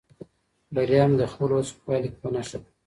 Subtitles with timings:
[0.73, 2.71] بریا مې د خپلو هڅو په پایله کې په نښه کړه.